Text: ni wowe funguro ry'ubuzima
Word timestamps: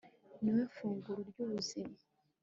ni 0.41 0.49
wowe 0.53 0.63
funguro 0.75 1.19
ry'ubuzima 1.29 1.95